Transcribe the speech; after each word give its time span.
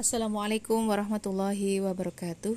Assalamualaikum 0.00 0.88
warahmatullahi 0.88 1.84
wabarakatuh. 1.84 2.56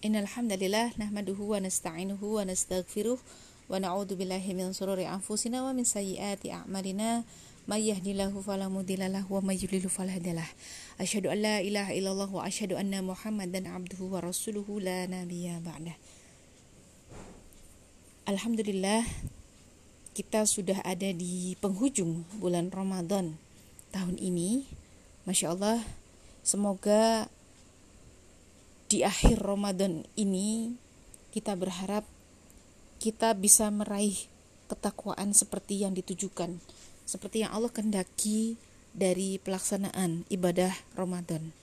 Innal 0.00 0.24
hamdalillah 0.24 0.96
nahmaduhu 0.96 1.52
wa 1.52 1.60
nasta'inuhu 1.60 2.40
wa 2.40 2.48
nastaghfiruh 2.48 3.20
wa 3.68 3.76
na'udzu 3.76 4.16
billahi 4.16 4.56
min 4.56 4.72
shururi 4.72 5.04
anfusina 5.04 5.60
wa 5.60 5.76
min 5.76 5.84
sayyiati 5.84 6.48
a'malina 6.48 7.28
may 7.68 7.92
yahdihillahu 7.92 8.40
fala 8.40 8.72
mudhillalah 8.72 9.28
wa 9.28 9.44
may 9.44 9.60
yudlil 9.60 9.92
fala 9.92 10.16
hadiyalah. 10.16 10.48
Asyhadu 10.96 11.28
an 11.28 11.44
la 11.44 11.56
ilaha 11.60 11.92
illallah 11.92 12.32
wa 12.32 12.48
asyhadu 12.48 12.80
anna 12.80 13.04
Muhammadan 13.04 13.68
abduhu 13.68 14.08
wa 14.08 14.24
rasuluhu 14.24 14.80
la 14.80 15.04
nabiyya 15.12 15.60
ba'dah. 15.60 16.00
Alhamdulillah 18.24 19.04
kita 20.16 20.48
sudah 20.48 20.80
ada 20.88 21.12
di 21.12 21.52
penghujung 21.60 22.24
bulan 22.40 22.72
Ramadan 22.72 23.36
tahun 23.92 24.16
ini. 24.16 24.64
Masya 25.28 25.52
Allah, 25.52 25.84
Semoga 26.40 27.28
di 28.90 29.06
akhir 29.06 29.38
Ramadan 29.38 30.02
ini 30.18 30.74
kita 31.30 31.54
berharap 31.54 32.02
kita 32.98 33.32
bisa 33.38 33.70
meraih 33.70 34.26
ketakwaan 34.66 35.32
seperti 35.32 35.86
yang 35.86 35.94
ditujukan, 35.94 36.58
seperti 37.06 37.46
yang 37.46 37.54
Allah 37.54 37.70
kendaki 37.70 38.58
dari 38.90 39.38
pelaksanaan 39.38 40.26
ibadah 40.26 40.74
Ramadan. 40.98 41.54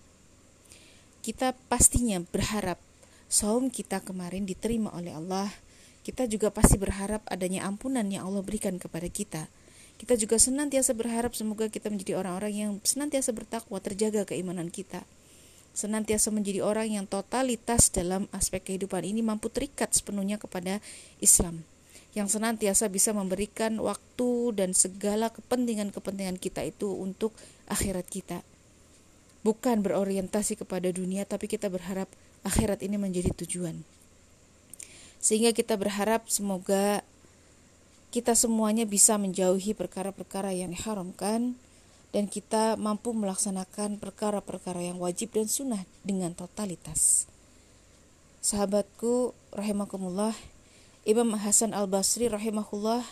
Kita 1.20 1.52
pastinya 1.68 2.24
berharap 2.24 2.80
saum 3.28 3.68
kita 3.68 4.00
kemarin 4.00 4.48
diterima 4.48 4.96
oleh 4.96 5.12
Allah. 5.12 5.52
Kita 6.08 6.24
juga 6.24 6.48
pasti 6.56 6.80
berharap 6.80 7.28
adanya 7.28 7.68
ampunan 7.68 8.08
yang 8.08 8.32
Allah 8.32 8.40
berikan 8.40 8.80
kepada 8.80 9.12
kita 9.12 9.52
kita 9.98 10.14
juga 10.14 10.38
senantiasa 10.38 10.94
berharap 10.94 11.34
semoga 11.34 11.66
kita 11.74 11.90
menjadi 11.90 12.22
orang-orang 12.22 12.54
yang 12.54 12.72
senantiasa 12.86 13.34
bertakwa, 13.34 13.82
terjaga 13.82 14.30
keimanan 14.30 14.70
kita. 14.70 15.02
Senantiasa 15.74 16.30
menjadi 16.34 16.66
orang 16.66 16.90
yang 16.90 17.06
totalitas 17.06 17.90
dalam 17.90 18.30
aspek 18.34 18.62
kehidupan 18.66 19.06
ini 19.06 19.22
mampu 19.26 19.50
terikat 19.50 19.94
sepenuhnya 19.94 20.38
kepada 20.42 20.82
Islam. 21.22 21.66
Yang 22.18 22.38
senantiasa 22.38 22.90
bisa 22.90 23.14
memberikan 23.14 23.78
waktu 23.78 24.58
dan 24.58 24.74
segala 24.74 25.30
kepentingan-kepentingan 25.30 26.42
kita 26.42 26.66
itu 26.66 26.94
untuk 26.98 27.34
akhirat 27.70 28.10
kita. 28.10 28.42
Bukan 29.46 29.86
berorientasi 29.86 30.58
kepada 30.58 30.90
dunia, 30.90 31.30
tapi 31.30 31.46
kita 31.46 31.70
berharap 31.70 32.10
akhirat 32.42 32.82
ini 32.82 32.98
menjadi 32.98 33.34
tujuan. 33.46 33.86
Sehingga 35.22 35.54
kita 35.54 35.78
berharap 35.78 36.26
semoga 36.30 37.06
kita 38.12 38.34
semuanya 38.34 38.88
bisa 38.88 39.20
menjauhi 39.20 39.76
perkara-perkara 39.76 40.56
yang 40.56 40.72
diharamkan 40.72 41.60
dan 42.16 42.26
kita 42.32 42.80
mampu 42.80 43.12
melaksanakan 43.12 44.00
perkara-perkara 44.00 44.80
yang 44.80 44.98
wajib 44.98 45.36
dan 45.36 45.46
sunnah 45.52 45.84
dengan 46.08 46.32
totalitas. 46.32 47.28
Sahabatku 48.40 49.36
rahimakumullah, 49.52 50.32
Imam 51.04 51.36
Hasan 51.36 51.76
Al-Basri 51.76 52.32
rahimahullah 52.32 53.04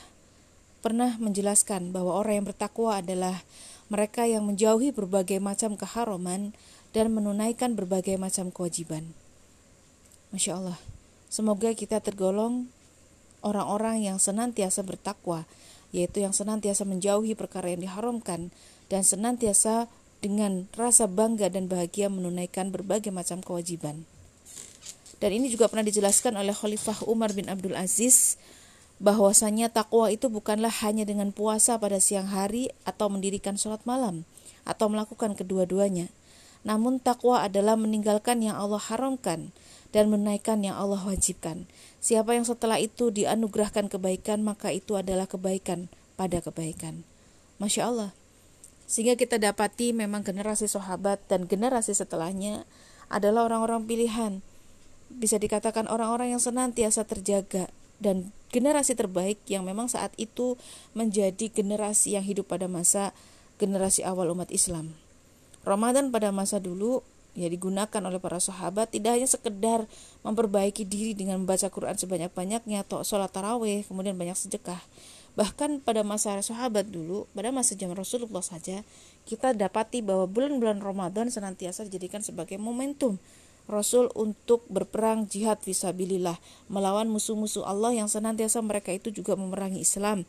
pernah 0.80 1.20
menjelaskan 1.20 1.92
bahwa 1.92 2.16
orang 2.16 2.40
yang 2.40 2.48
bertakwa 2.48 3.04
adalah 3.04 3.44
mereka 3.92 4.26
yang 4.26 4.48
menjauhi 4.48 4.96
berbagai 4.96 5.44
macam 5.44 5.76
keharaman 5.76 6.56
dan 6.96 7.12
menunaikan 7.12 7.76
berbagai 7.76 8.16
macam 8.16 8.48
kewajiban. 8.48 9.12
Masya 10.32 10.56
Allah, 10.56 10.80
semoga 11.28 11.74
kita 11.76 12.00
tergolong 12.00 12.72
orang-orang 13.46 14.02
yang 14.02 14.18
senantiasa 14.18 14.82
bertakwa, 14.82 15.46
yaitu 15.94 16.26
yang 16.26 16.34
senantiasa 16.34 16.82
menjauhi 16.84 17.38
perkara 17.38 17.70
yang 17.70 17.86
diharamkan 17.86 18.50
dan 18.90 19.06
senantiasa 19.06 19.86
dengan 20.26 20.66
rasa 20.74 21.06
bangga 21.06 21.54
dan 21.54 21.70
bahagia 21.70 22.10
menunaikan 22.10 22.74
berbagai 22.74 23.14
macam 23.14 23.46
kewajiban. 23.46 24.10
Dan 25.22 25.32
ini 25.32 25.54
juga 25.54 25.70
pernah 25.70 25.86
dijelaskan 25.86 26.36
oleh 26.36 26.52
Khalifah 26.52 27.06
Umar 27.06 27.32
bin 27.32 27.48
Abdul 27.48 27.78
Aziz 27.78 28.36
bahwasanya 28.98 29.72
takwa 29.72 30.12
itu 30.12 30.28
bukanlah 30.28 30.72
hanya 30.84 31.06
dengan 31.06 31.32
puasa 31.32 31.78
pada 31.80 32.02
siang 32.02 32.28
hari 32.28 32.74
atau 32.84 33.08
mendirikan 33.08 33.56
sholat 33.56 33.84
malam 33.88 34.28
atau 34.68 34.92
melakukan 34.92 35.38
kedua-duanya. 35.38 36.10
Namun 36.66 36.98
takwa 36.98 37.46
adalah 37.46 37.78
meninggalkan 37.78 38.42
yang 38.42 38.58
Allah 38.58 38.82
haramkan 38.82 39.54
dan 39.96 40.12
menaikkan 40.12 40.60
yang 40.60 40.76
Allah 40.76 41.00
wajibkan. 41.00 41.72
Siapa 42.04 42.36
yang 42.36 42.44
setelah 42.44 42.76
itu 42.84 43.16
dianugerahkan 43.16 43.88
kebaikan, 43.88 44.44
maka 44.44 44.76
itu 44.76 45.00
adalah 45.00 45.24
kebaikan 45.24 45.88
pada 46.20 46.44
kebaikan. 46.44 47.08
Masya 47.64 47.88
Allah. 47.88 48.12
Sehingga 48.92 49.16
kita 49.16 49.40
dapati 49.40 49.96
memang 49.96 50.28
generasi 50.28 50.68
sahabat 50.68 51.24
dan 51.32 51.48
generasi 51.48 51.96
setelahnya 51.96 52.68
adalah 53.08 53.48
orang-orang 53.48 53.88
pilihan. 53.88 54.44
Bisa 55.08 55.40
dikatakan 55.40 55.88
orang-orang 55.88 56.36
yang 56.36 56.44
senantiasa 56.44 57.08
terjaga 57.08 57.72
dan 58.04 58.36
generasi 58.52 59.00
terbaik 59.00 59.40
yang 59.48 59.64
memang 59.64 59.88
saat 59.88 60.12
itu 60.20 60.60
menjadi 60.92 61.48
generasi 61.48 62.20
yang 62.20 62.26
hidup 62.28 62.52
pada 62.52 62.68
masa 62.68 63.16
generasi 63.56 64.04
awal 64.04 64.28
umat 64.36 64.52
Islam. 64.52 65.00
Ramadan 65.64 66.12
pada 66.12 66.36
masa 66.36 66.60
dulu 66.60 67.02
ya 67.36 67.52
digunakan 67.52 68.02
oleh 68.02 68.18
para 68.18 68.40
sahabat 68.40 68.96
tidak 68.96 69.20
hanya 69.20 69.28
sekedar 69.28 69.80
memperbaiki 70.24 70.88
diri 70.88 71.12
dengan 71.12 71.44
membaca 71.44 71.68
Quran 71.68 72.00
sebanyak-banyaknya 72.00 72.88
atau 72.88 73.04
sholat 73.04 73.30
taraweh 73.30 73.84
kemudian 73.86 74.16
banyak 74.16 74.40
sedekah 74.40 74.80
bahkan 75.36 75.84
pada 75.84 76.02
masa 76.08 76.40
sahabat 76.40 76.88
dulu 76.88 77.28
pada 77.36 77.52
masa 77.52 77.76
zaman 77.76 78.00
Rasulullah 78.00 78.40
saja 78.40 78.88
kita 79.28 79.52
dapati 79.52 80.00
bahwa 80.00 80.32
bulan-bulan 80.32 80.80
Ramadan 80.80 81.28
senantiasa 81.28 81.84
dijadikan 81.86 82.24
sebagai 82.24 82.56
momentum 82.56 83.20
Rasul 83.66 84.14
untuk 84.14 84.64
berperang 84.70 85.26
jihad 85.26 85.58
visabilillah 85.60 86.38
melawan 86.70 87.10
musuh-musuh 87.10 87.66
Allah 87.66 87.98
yang 87.98 88.06
senantiasa 88.06 88.62
mereka 88.62 88.94
itu 88.94 89.10
juga 89.10 89.34
memerangi 89.34 89.82
Islam 89.82 90.24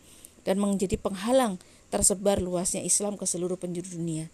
dan 0.49 0.57
menjadi 0.57 0.97
penghalang 0.97 1.61
tersebar 1.93 2.41
luasnya 2.41 2.81
Islam 2.81 3.21
ke 3.21 3.29
seluruh 3.29 3.61
penjuru 3.61 4.01
dunia. 4.01 4.33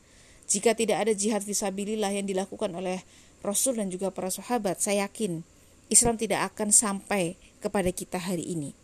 Jika 0.53 0.77
tidak 0.77 1.09
ada 1.09 1.13
jihad 1.17 1.41
visabilillah 1.41 2.13
yang 2.13 2.29
dilakukan 2.29 2.69
oleh 2.77 3.01
Rasul 3.41 3.81
dan 3.81 3.89
juga 3.89 4.13
para 4.13 4.29
sahabat, 4.29 4.85
saya 4.85 5.09
yakin 5.09 5.41
Islam 5.89 6.21
tidak 6.21 6.53
akan 6.53 6.69
sampai 6.69 7.41
kepada 7.65 7.89
kita 7.89 8.21
hari 8.21 8.45
ini. 8.45 8.77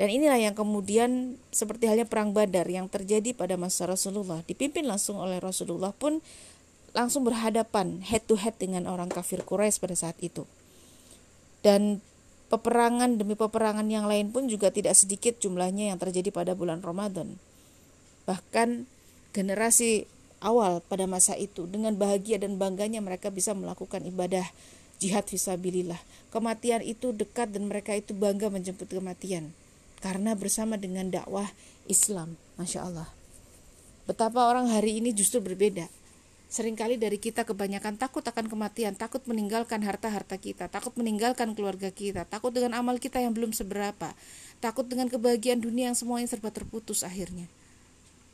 Dan 0.00 0.08
inilah 0.08 0.40
yang 0.40 0.56
kemudian 0.56 1.36
seperti 1.52 1.84
halnya 1.84 2.08
perang 2.08 2.32
Badar 2.32 2.64
yang 2.72 2.88
terjadi 2.88 3.36
pada 3.36 3.60
masa 3.60 3.84
Rasulullah, 3.84 4.40
dipimpin 4.48 4.88
langsung 4.88 5.20
oleh 5.20 5.36
Rasulullah 5.44 5.92
pun 5.92 6.24
langsung 6.96 7.20
berhadapan 7.20 8.00
head 8.00 8.24
to 8.24 8.40
head 8.40 8.56
dengan 8.56 8.88
orang 8.88 9.12
kafir 9.12 9.44
Quraisy 9.44 9.76
pada 9.76 9.92
saat 9.92 10.16
itu. 10.24 10.48
Dan 11.60 12.00
peperangan 12.48 13.20
demi 13.20 13.36
peperangan 13.36 13.84
yang 13.92 14.08
lain 14.08 14.32
pun 14.32 14.48
juga 14.48 14.72
tidak 14.72 14.96
sedikit 14.96 15.36
jumlahnya 15.36 15.92
yang 15.92 16.00
terjadi 16.00 16.32
pada 16.32 16.56
bulan 16.56 16.80
Ramadan. 16.80 17.36
Bahkan 18.24 18.88
generasi 19.36 20.08
awal 20.40 20.80
pada 20.84 21.04
masa 21.04 21.36
itu 21.36 21.68
dengan 21.68 21.94
bahagia 21.94 22.40
dan 22.40 22.56
bangganya 22.56 23.04
mereka 23.04 23.28
bisa 23.28 23.52
melakukan 23.52 24.02
ibadah 24.08 24.44
jihad 25.00 25.24
visabilillah. 25.28 26.00
Kematian 26.32 26.84
itu 26.84 27.12
dekat 27.16 27.52
dan 27.52 27.68
mereka 27.68 27.96
itu 27.96 28.12
bangga 28.12 28.52
menjemput 28.52 28.88
kematian 28.88 29.52
karena 30.00 30.32
bersama 30.36 30.80
dengan 30.80 31.12
dakwah 31.12 31.48
Islam. 31.88 32.36
Masya 32.56 32.80
Allah. 32.84 33.08
Betapa 34.08 34.48
orang 34.48 34.68
hari 34.72 34.98
ini 34.98 35.14
justru 35.14 35.38
berbeda. 35.40 35.86
Seringkali 36.50 36.98
dari 36.98 37.14
kita 37.14 37.46
kebanyakan 37.46 37.94
takut 37.94 38.26
akan 38.26 38.50
kematian, 38.50 38.98
takut 38.98 39.22
meninggalkan 39.22 39.86
harta-harta 39.86 40.34
kita, 40.34 40.66
takut 40.66 40.90
meninggalkan 40.98 41.54
keluarga 41.54 41.94
kita, 41.94 42.26
takut 42.26 42.50
dengan 42.50 42.74
amal 42.74 42.98
kita 42.98 43.22
yang 43.22 43.30
belum 43.30 43.54
seberapa, 43.54 44.10
takut 44.58 44.82
dengan 44.82 45.06
kebahagiaan 45.06 45.62
dunia 45.62 45.94
yang 45.94 45.96
semuanya 45.96 46.26
serba 46.26 46.50
terputus 46.50 47.06
akhirnya. 47.06 47.46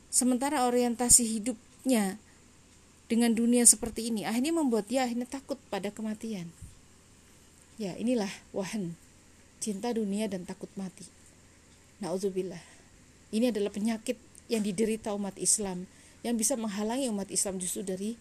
Sementara 0.08 0.64
orientasi 0.64 1.28
hidup 1.28 1.60
takutnya 1.86 2.18
dengan 3.06 3.30
dunia 3.30 3.62
seperti 3.62 4.10
ini 4.10 4.26
akhirnya 4.26 4.50
membuat 4.50 4.90
dia 4.90 5.06
akhirnya 5.06 5.30
takut 5.30 5.54
pada 5.70 5.94
kematian. 5.94 6.50
Ya 7.78 7.94
inilah 7.94 8.26
wahan 8.50 8.98
cinta 9.62 9.94
dunia 9.94 10.26
dan 10.26 10.42
takut 10.42 10.66
mati. 10.74 11.06
Nauzubillah 12.02 12.58
ini 13.30 13.54
adalah 13.54 13.70
penyakit 13.70 14.18
yang 14.50 14.66
diderita 14.66 15.14
umat 15.14 15.38
Islam 15.38 15.86
yang 16.26 16.34
bisa 16.34 16.58
menghalangi 16.58 17.06
umat 17.06 17.30
Islam 17.30 17.62
justru 17.62 17.86
dari 17.86 18.18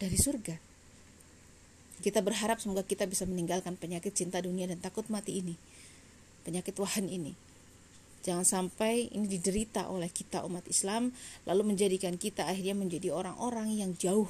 dari 0.00 0.16
surga. 0.16 0.56
Kita 2.00 2.24
berharap 2.24 2.56
semoga 2.56 2.88
kita 2.88 3.04
bisa 3.04 3.28
meninggalkan 3.28 3.76
penyakit 3.76 4.16
cinta 4.16 4.40
dunia 4.40 4.64
dan 4.64 4.80
takut 4.80 5.04
mati 5.12 5.44
ini 5.44 5.60
penyakit 6.48 6.72
wahan 6.80 7.04
ini 7.12 7.36
Jangan 8.26 8.44
sampai 8.44 9.14
ini 9.14 9.30
diderita 9.30 9.86
oleh 9.88 10.10
kita 10.10 10.42
umat 10.44 10.66
Islam 10.66 11.14
lalu 11.46 11.74
menjadikan 11.74 12.18
kita 12.18 12.50
akhirnya 12.50 12.74
menjadi 12.74 13.14
orang-orang 13.14 13.72
yang 13.78 13.94
jauh 13.94 14.28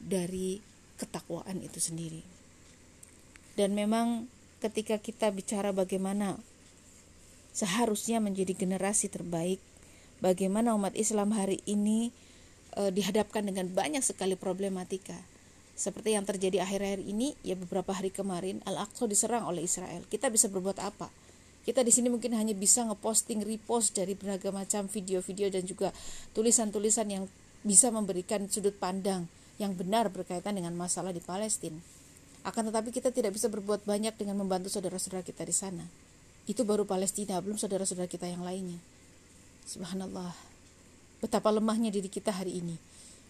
dari 0.00 0.58
ketakwaan 1.00 1.62
itu 1.62 1.78
sendiri. 1.78 2.20
Dan 3.54 3.76
memang 3.76 4.28
ketika 4.60 5.00
kita 5.00 5.32
bicara 5.32 5.72
bagaimana 5.72 6.36
seharusnya 7.50 8.20
menjadi 8.20 8.52
generasi 8.56 9.08
terbaik, 9.12 9.58
bagaimana 10.20 10.76
umat 10.76 10.94
Islam 10.94 11.32
hari 11.34 11.60
ini 11.64 12.12
e, 12.76 12.92
dihadapkan 12.92 13.44
dengan 13.44 13.68
banyak 13.72 14.04
sekali 14.04 14.36
problematika. 14.36 15.16
Seperti 15.74 16.12
yang 16.12 16.28
terjadi 16.28 16.60
akhir-akhir 16.60 17.00
ini, 17.08 17.32
ya 17.40 17.56
beberapa 17.56 17.96
hari 17.96 18.12
kemarin 18.12 18.60
Al-Aqsa 18.68 19.08
diserang 19.08 19.48
oleh 19.48 19.64
Israel. 19.64 20.04
Kita 20.12 20.28
bisa 20.28 20.52
berbuat 20.52 20.76
apa? 20.76 21.08
Kita 21.60 21.84
di 21.84 21.92
sini 21.92 22.08
mungkin 22.08 22.32
hanya 22.32 22.56
bisa 22.56 22.82
ngeposting, 22.88 23.44
repost 23.44 23.92
dari 23.92 24.16
beragam 24.16 24.56
macam 24.56 24.88
video-video 24.88 25.52
dan 25.52 25.68
juga 25.68 25.92
tulisan-tulisan 26.32 27.06
yang 27.12 27.24
bisa 27.60 27.92
memberikan 27.92 28.48
sudut 28.48 28.72
pandang 28.80 29.28
yang 29.60 29.76
benar 29.76 30.08
berkaitan 30.08 30.56
dengan 30.56 30.72
masalah 30.72 31.12
di 31.12 31.20
Palestina. 31.20 31.76
Akan 32.40 32.64
tetapi 32.64 32.88
kita 32.88 33.12
tidak 33.12 33.36
bisa 33.36 33.52
berbuat 33.52 33.84
banyak 33.84 34.16
dengan 34.16 34.40
membantu 34.40 34.72
saudara-saudara 34.72 35.20
kita 35.20 35.44
di 35.44 35.52
sana. 35.52 35.84
Itu 36.48 36.64
baru 36.64 36.88
Palestina, 36.88 37.36
belum 37.44 37.60
saudara-saudara 37.60 38.08
kita 38.08 38.24
yang 38.24 38.40
lainnya. 38.40 38.80
Subhanallah. 39.68 40.32
Betapa 41.20 41.52
lemahnya 41.52 41.92
diri 41.92 42.08
kita 42.08 42.32
hari 42.32 42.64
ini. 42.64 42.80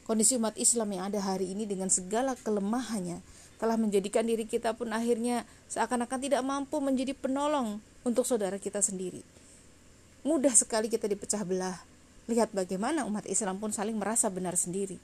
Kondisi 0.06 0.38
umat 0.38 0.54
Islam 0.54 0.94
yang 0.94 1.10
ada 1.10 1.18
hari 1.18 1.50
ini 1.50 1.66
dengan 1.66 1.90
segala 1.90 2.38
kelemahannya 2.38 3.18
telah 3.58 3.76
menjadikan 3.76 4.22
diri 4.22 4.46
kita 4.46 4.78
pun 4.78 4.94
akhirnya 4.94 5.42
seakan-akan 5.68 6.18
tidak 6.22 6.42
mampu 6.46 6.78
menjadi 6.78 7.12
penolong 7.18 7.82
untuk 8.06 8.24
saudara 8.24 8.56
kita 8.56 8.80
sendiri. 8.80 9.24
Mudah 10.26 10.52
sekali 10.52 10.92
kita 10.92 11.08
dipecah 11.08 11.44
belah. 11.44 11.80
Lihat 12.28 12.52
bagaimana 12.52 13.08
umat 13.08 13.24
Islam 13.26 13.58
pun 13.58 13.72
saling 13.72 13.96
merasa 13.96 14.28
benar 14.28 14.54
sendiri. 14.54 15.00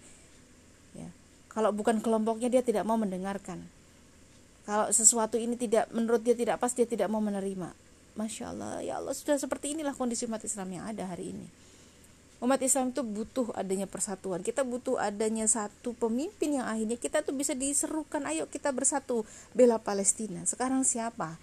Ya. 0.93 1.09
Kalau 1.51 1.73
bukan 1.73 2.05
kelompoknya 2.05 2.53
dia 2.53 2.61
tidak 2.61 2.85
mau 2.85 3.01
mendengarkan 3.01 3.65
kalau 4.67 4.91
sesuatu 4.91 5.39
ini 5.39 5.55
tidak 5.55 5.87
menurut 5.95 6.21
dia 6.21 6.35
tidak 6.35 6.59
pas 6.59 6.75
dia 6.75 6.85
tidak 6.85 7.07
mau 7.07 7.23
menerima 7.23 7.71
masya 8.19 8.51
Allah 8.51 8.83
ya 8.83 8.99
Allah 8.99 9.15
sudah 9.15 9.39
seperti 9.39 9.79
inilah 9.79 9.95
kondisi 9.95 10.27
umat 10.27 10.43
Islam 10.43 10.69
yang 10.75 10.85
ada 10.91 11.07
hari 11.07 11.31
ini 11.31 11.47
umat 12.43 12.61
Islam 12.61 12.91
itu 12.91 13.07
butuh 13.07 13.55
adanya 13.55 13.87
persatuan 13.87 14.43
kita 14.43 14.67
butuh 14.67 14.99
adanya 14.99 15.47
satu 15.47 15.95
pemimpin 15.95 16.59
yang 16.61 16.67
akhirnya 16.67 16.99
kita 16.99 17.23
tuh 17.23 17.33
bisa 17.33 17.55
diserukan 17.55 18.27
ayo 18.27 18.51
kita 18.51 18.75
bersatu 18.75 19.23
bela 19.55 19.79
Palestina 19.79 20.43
sekarang 20.45 20.83
siapa 20.83 21.39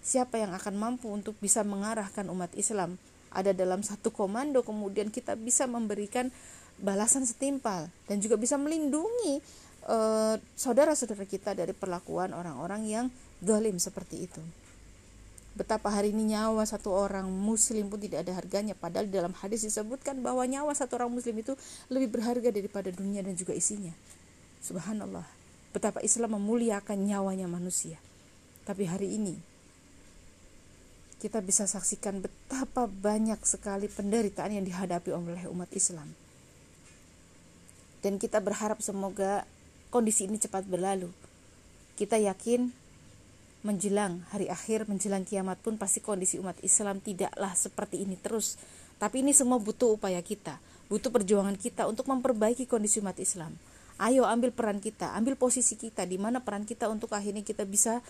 siapa 0.00 0.40
yang 0.40 0.56
akan 0.56 0.74
mampu 0.76 1.12
untuk 1.12 1.36
bisa 1.38 1.64
mengarahkan 1.64 2.26
umat 2.32 2.52
Islam? 2.56 2.96
Ada 3.30 3.54
dalam 3.54 3.84
satu 3.86 4.10
komando 4.10 4.66
kemudian 4.66 5.12
kita 5.14 5.38
bisa 5.38 5.70
memberikan 5.70 6.34
balasan 6.80 7.22
setimpal 7.22 7.86
dan 8.10 8.18
juga 8.18 8.34
bisa 8.34 8.58
melindungi 8.58 9.38
Eh, 9.90 10.36
saudara-saudara 10.60 11.24
kita 11.24 11.56
dari 11.56 11.72
perlakuan 11.72 12.36
orang-orang 12.36 12.82
yang 12.84 13.06
dolim 13.40 13.80
seperti 13.80 14.28
itu. 14.28 14.42
Betapa 15.56 15.90
hari 15.90 16.12
ini 16.12 16.36
nyawa 16.36 16.62
satu 16.62 16.92
orang 16.92 17.26
muslim 17.26 17.88
pun 17.88 17.98
tidak 17.98 18.28
ada 18.28 18.36
harganya. 18.36 18.76
Padahal 18.76 19.08
dalam 19.08 19.32
hadis 19.34 19.64
disebutkan 19.64 20.20
bahwa 20.20 20.44
nyawa 20.44 20.76
satu 20.76 21.00
orang 21.00 21.10
muslim 21.10 21.40
itu 21.40 21.56
lebih 21.88 22.12
berharga 22.12 22.52
daripada 22.52 22.92
dunia 22.92 23.24
dan 23.24 23.34
juga 23.34 23.56
isinya. 23.56 23.90
Subhanallah. 24.60 25.26
Betapa 25.72 26.04
Islam 26.04 26.36
memuliakan 26.36 27.00
nyawanya 27.00 27.48
manusia. 27.48 27.96
Tapi 28.68 28.84
hari 28.84 29.16
ini 29.16 29.40
kita 31.20 31.44
bisa 31.44 31.68
saksikan 31.68 32.24
betapa 32.24 32.88
banyak 32.88 33.38
sekali 33.44 33.92
penderitaan 33.92 34.56
yang 34.56 34.64
dihadapi 34.64 35.12
oleh 35.12 35.44
umat 35.52 35.68
Islam 35.76 36.08
dan 38.00 38.16
kita 38.16 38.40
berharap 38.40 38.80
semoga 38.80 39.44
kondisi 39.92 40.24
ini 40.26 40.40
cepat 40.40 40.64
berlalu. 40.64 41.12
Kita 41.96 42.16
yakin 42.16 42.72
menjelang 43.60 44.24
hari 44.32 44.48
akhir, 44.48 44.88
menjelang 44.88 45.28
kiamat 45.28 45.60
pun 45.60 45.76
pasti 45.76 46.00
kondisi 46.00 46.40
umat 46.40 46.56
Islam 46.64 47.04
tidaklah 47.04 47.52
seperti 47.52 48.00
ini 48.08 48.16
terus. 48.16 48.56
Tapi 48.96 49.20
ini 49.20 49.36
semua 49.36 49.60
butuh 49.60 50.00
upaya 50.00 50.20
kita, 50.24 50.56
butuh 50.88 51.12
perjuangan 51.12 51.56
kita 51.60 51.84
untuk 51.84 52.08
memperbaiki 52.08 52.64
kondisi 52.64 53.04
umat 53.04 53.20
Islam. 53.20 53.52
Ayo 54.00 54.24
ambil 54.24 54.48
peran 54.48 54.80
kita, 54.80 55.12
ambil 55.12 55.36
posisi 55.36 55.76
kita 55.76 56.08
di 56.08 56.16
mana 56.16 56.40
peran 56.40 56.64
kita 56.64 56.88
untuk 56.88 57.12
akhirnya 57.12 57.44
kita 57.44 57.68
bisa 57.68 58.00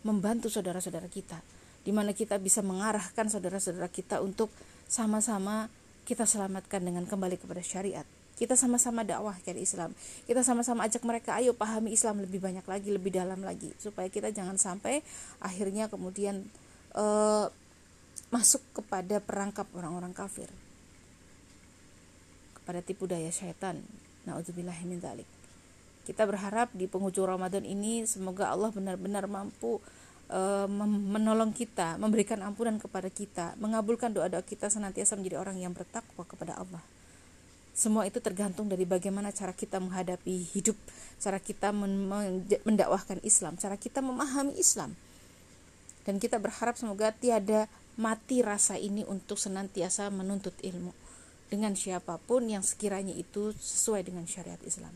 membantu 0.00 0.48
saudara-saudara 0.48 1.08
kita, 1.12 1.36
di 1.84 1.92
mana 1.92 2.16
kita 2.16 2.40
bisa 2.40 2.64
mengarahkan 2.64 3.28
saudara-saudara 3.28 3.92
kita 3.92 4.24
untuk 4.24 4.48
sama-sama 4.88 5.68
kita 6.08 6.24
selamatkan 6.24 6.80
dengan 6.84 7.04
kembali 7.04 7.36
kepada 7.40 7.60
syariat. 7.64 8.04
Kita 8.34 8.58
sama-sama 8.58 9.06
dakwah 9.06 9.38
dari 9.46 9.62
Islam. 9.62 9.94
Kita 10.26 10.42
sama-sama 10.42 10.90
ajak 10.90 11.06
mereka, 11.06 11.38
ayo 11.38 11.54
pahami 11.54 11.94
Islam 11.94 12.18
lebih 12.18 12.42
banyak 12.42 12.66
lagi, 12.66 12.90
lebih 12.90 13.14
dalam 13.14 13.38
lagi, 13.46 13.70
supaya 13.78 14.10
kita 14.10 14.34
jangan 14.34 14.58
sampai 14.58 15.06
akhirnya 15.38 15.86
kemudian 15.86 16.42
uh, 16.98 17.46
masuk 18.34 18.60
kepada 18.74 19.22
perangkap 19.22 19.70
orang-orang 19.70 20.10
kafir, 20.10 20.50
kepada 22.58 22.82
tipu 22.82 23.06
daya 23.06 23.30
syaitan. 23.30 23.78
Nauzubillahimin 24.26 24.98
Kita 26.02 26.22
berharap 26.26 26.74
di 26.74 26.90
penghujung 26.90 27.28
Ramadan 27.28 27.62
ini 27.62 28.02
semoga 28.08 28.50
Allah 28.50 28.74
benar-benar 28.74 29.30
mampu 29.30 29.78
uh, 30.30 30.68
menolong 31.10 31.52
kita, 31.52 32.00
memberikan 32.00 32.40
ampunan 32.44 32.76
kepada 32.80 33.08
kita, 33.10 33.56
mengabulkan 33.60 34.12
doa-doa 34.14 34.44
kita 34.44 34.70
senantiasa 34.70 35.18
menjadi 35.18 35.40
orang 35.40 35.60
yang 35.60 35.72
bertakwa 35.76 36.24
kepada 36.24 36.56
Allah. 36.56 36.82
Semua 37.74 38.06
itu 38.06 38.22
tergantung 38.22 38.70
dari 38.70 38.86
bagaimana 38.86 39.34
cara 39.34 39.50
kita 39.50 39.82
menghadapi 39.82 40.46
hidup, 40.54 40.78
cara 41.18 41.42
kita 41.42 41.74
mendakwahkan 42.62 43.18
Islam, 43.26 43.58
cara 43.58 43.74
kita 43.74 43.98
memahami 43.98 44.54
Islam. 44.54 44.94
Dan 46.06 46.22
kita 46.22 46.38
berharap 46.38 46.78
semoga 46.78 47.10
tiada 47.10 47.66
mati 47.98 48.46
rasa 48.46 48.78
ini 48.78 49.02
untuk 49.06 49.42
senantiasa 49.42 50.06
menuntut 50.14 50.54
ilmu 50.62 50.94
dengan 51.50 51.74
siapa 51.78 52.18
pun 52.18 52.46
yang 52.46 52.62
sekiranya 52.66 53.14
itu 53.14 53.54
sesuai 53.54 54.06
dengan 54.06 54.26
syariat 54.26 54.58
Islam. 54.62 54.94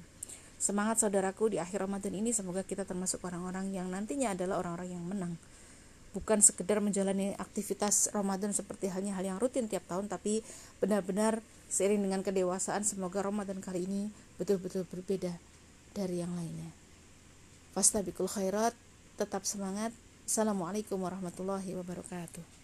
Semangat 0.59 0.99
saudaraku 0.99 1.55
di 1.55 1.63
akhir 1.63 1.87
Ramadan 1.87 2.19
ini 2.19 2.35
semoga 2.35 2.67
kita 2.67 2.83
termasuk 2.83 3.23
orang-orang 3.23 3.71
yang 3.71 3.87
nantinya 3.89 4.35
adalah 4.35 4.59
orang-orang 4.59 4.99
yang 4.99 5.07
menang 5.07 5.39
bukan 6.17 6.41
sekedar 6.41 6.81
menjalani 6.81 7.37
aktivitas 7.37 8.11
Ramadan 8.17 8.51
seperti 8.51 8.89
halnya 8.89 9.15
hal 9.15 9.23
yang 9.23 9.39
rutin 9.39 9.69
tiap 9.69 9.85
tahun 9.87 10.09
tapi 10.09 10.41
benar-benar 10.81 11.45
seiring 11.69 12.01
dengan 12.01 12.25
kedewasaan 12.25 12.83
semoga 12.83 13.21
Ramadan 13.21 13.61
kali 13.61 13.85
ini 13.85 14.11
betul-betul 14.41 14.89
berbeda 14.89 15.37
dari 15.93 16.19
yang 16.19 16.33
lainnya. 16.33 16.75
Fastabikul 17.77 18.27
khairat, 18.27 18.75
tetap 19.21 19.45
semangat. 19.45 19.93
Assalamualaikum 20.25 21.01
warahmatullahi 21.01 21.77
wabarakatuh. 21.77 22.58